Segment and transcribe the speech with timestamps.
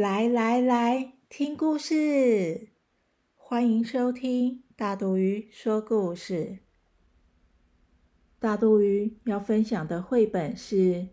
[0.00, 2.70] 来来来，听故事！
[3.36, 6.60] 欢迎收听大肚鱼说故事。
[8.38, 10.74] 大肚鱼要分享的绘本是《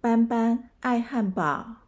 [0.00, 1.78] 斑斑爱汉堡》。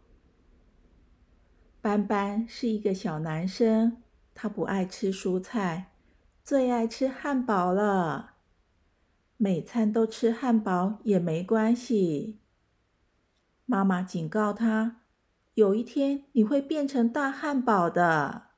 [1.81, 4.03] 斑斑是一个小男生，
[4.35, 5.93] 他不爱吃蔬菜，
[6.43, 8.35] 最爱吃汉堡了。
[9.37, 12.41] 每餐都吃汉堡也没关系。
[13.65, 15.03] 妈妈警告他。
[15.57, 18.49] 有一天你会变成大汉堡的。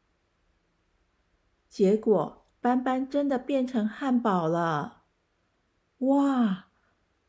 [1.68, 5.04] 结果斑斑真的变成汉堡了，
[5.98, 6.66] 哇！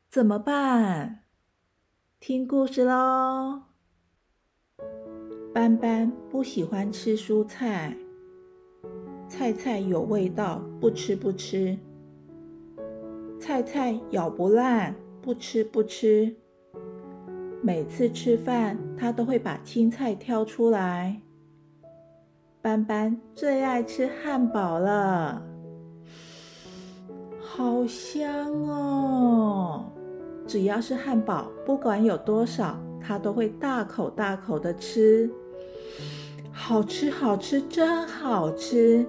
[0.09, 1.25] 怎么办？
[2.19, 3.65] 听故事喽。
[5.53, 7.95] 斑斑不喜欢吃蔬菜，
[9.27, 11.77] 菜菜有味道，不吃不吃。
[13.39, 16.35] 菜菜咬不烂，不吃不吃。
[17.61, 21.21] 每次吃饭，他都会把青菜挑出来。
[22.61, 25.41] 斑斑最爱吃汉堡了，
[27.41, 29.85] 好香哦！
[30.47, 35.29] 只要是汉堡，不管有多少，他都会大口大口的吃。
[36.51, 39.05] 好吃，好吃，真好吃！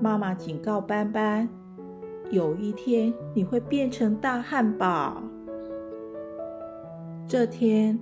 [0.00, 1.48] 妈妈警告斑斑，
[2.30, 5.22] 有一天你会变成大汉堡。
[7.26, 7.98] 这天，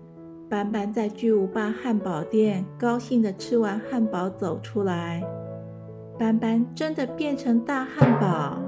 [0.50, 5.22] 斑斑在巨无霸汉堡店高兴的吃完汉堡走出来。
[6.18, 8.60] 斑斑真的变成大汉堡，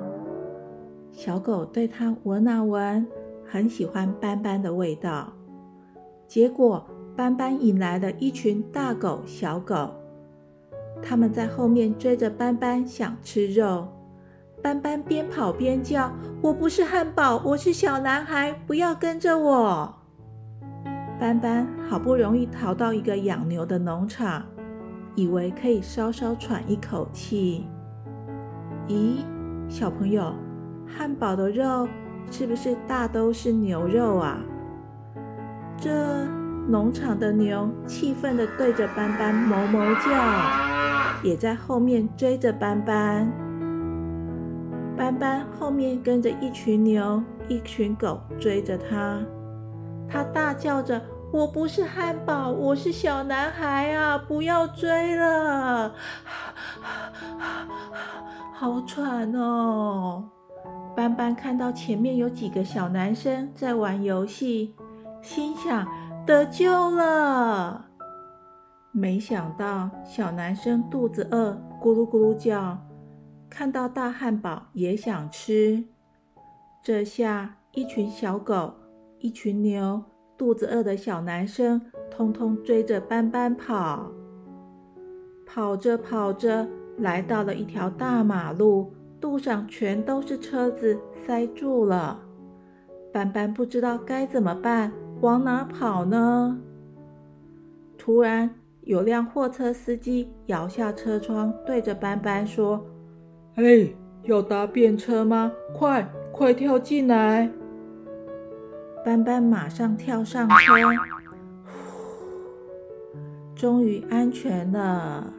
[1.11, 3.05] 小狗对它闻啊闻，
[3.45, 5.33] 很喜欢斑斑的味道。
[6.29, 6.87] 结果，
[7.17, 9.91] 斑斑引来了一群大狗、小狗，
[11.03, 13.89] 他们在后面追着斑斑，想吃肉。
[14.63, 19.95] 斑斑边跑边叫：“我不是汉堡，我是小男孩，不要跟着我。”
[21.25, 24.43] 斑斑好不容易逃到一个养牛的农场，
[25.15, 27.67] 以为可以稍稍喘一口气。
[28.89, 29.25] 咦，
[29.67, 30.35] 小朋友，
[30.87, 31.89] 汉堡的肉
[32.31, 34.39] 是不是大都是牛肉啊？
[35.79, 36.27] 这
[36.69, 43.33] 农场的牛气愤地对着斑斑哞哞叫，也在后面追着斑斑。
[44.95, 49.19] 斑斑后面跟着一群牛、一群狗追着它。
[50.07, 51.01] 他大叫着
[51.35, 54.17] ：“我不是汉堡，我是小男孩啊！
[54.17, 55.93] 不要追了，
[58.53, 60.31] 好喘哦！”
[60.95, 64.77] 斑斑看到前面有几个小男生在玩游戏，
[65.23, 65.85] 心想
[66.25, 67.85] ：“得救了。”
[68.95, 72.79] 没想到小男生肚子饿，咕噜咕噜叫，
[73.51, 75.83] 看到大汉堡也想吃。
[76.81, 78.73] 这下一群小狗。
[79.19, 80.03] 一群牛，
[80.37, 81.81] 肚子饿的小男生，
[82.11, 84.11] 通通追着斑斑跑。
[85.47, 86.67] 跑着跑着，
[86.99, 92.21] 来到了一条大马路，路上全都是车子，塞住了。
[93.13, 96.59] 斑斑不知道该怎么办，往哪跑呢？
[97.97, 98.51] 突然，
[98.83, 102.85] 有辆货车司机摇下车窗，对着斑斑说
[103.55, 105.53] ：“嘿，要搭便车吗？
[105.75, 107.49] 快快跳进来！”
[109.05, 110.55] 斑斑马上跳上车，
[113.55, 115.31] 终于安全了。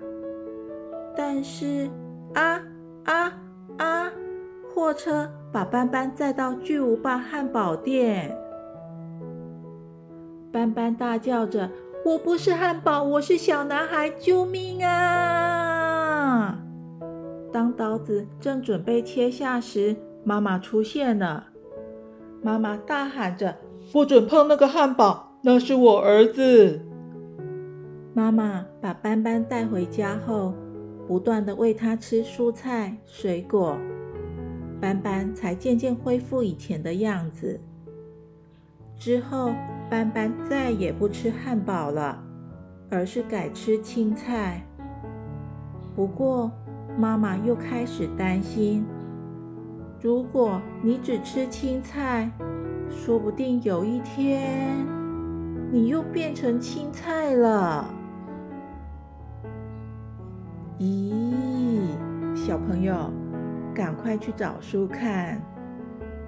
[1.18, 1.90] 但是，
[2.36, 2.62] 啊
[3.06, 3.34] 啊
[3.80, 4.12] 啊！
[4.72, 8.38] 货车把斑斑载到巨无霸汉堡店。
[10.52, 11.72] 斑斑大叫着
[12.06, 14.10] ：“我不是汉堡，我是小男孩！
[14.12, 16.60] 救命啊！”
[17.52, 21.48] 当刀子正准备切下时，妈妈出现了。
[22.46, 23.58] 妈妈大喊着
[23.92, 26.80] ：“不准碰那个汉堡，那是我儿子！”
[28.14, 30.54] 妈妈把斑斑带回家后，
[31.08, 33.76] 不断的喂他吃蔬菜、水果，
[34.80, 37.60] 斑斑才渐渐恢复以前的样子。
[38.96, 39.52] 之后，
[39.90, 42.24] 斑斑再也不吃汉堡了，
[42.92, 44.64] 而是改吃青菜。
[45.96, 46.52] 不过，
[46.96, 48.86] 妈妈又开始担心。
[50.02, 52.30] 如果你只吃青菜，
[52.90, 54.86] 说不定有一天
[55.72, 57.90] 你又变成青菜了。
[60.80, 61.34] 咦，
[62.36, 63.12] 小朋友，
[63.74, 65.42] 赶快去找书看，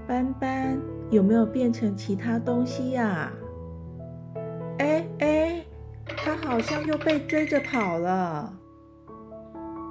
[0.07, 0.79] 斑斑
[1.11, 3.31] 有没有变成其他东西呀？
[4.79, 5.65] 哎哎，
[6.05, 8.51] 它好像又被追着跑了。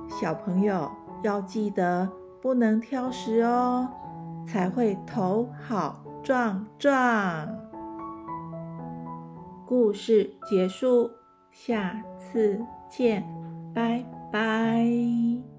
[0.09, 0.91] 小朋友
[1.23, 2.09] 要记得
[2.41, 3.89] 不能挑食哦，
[4.47, 7.49] 才会头好壮壮。
[9.67, 11.11] 故事结束，
[11.51, 13.27] 下次见，
[13.75, 15.56] 拜拜。